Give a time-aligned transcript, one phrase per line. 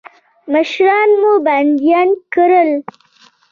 [0.53, 2.71] مشران مو بندیان کړل.